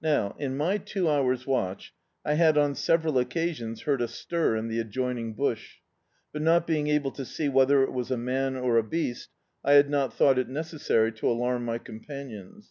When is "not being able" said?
6.40-7.10